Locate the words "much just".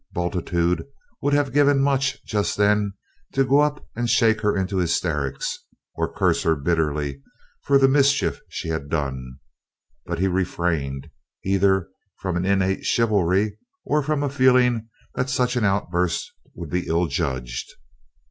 1.79-2.57